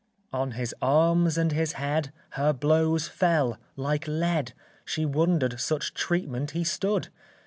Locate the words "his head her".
1.51-2.53